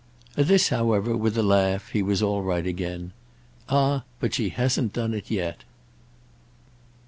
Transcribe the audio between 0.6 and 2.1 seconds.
however, with a laugh, he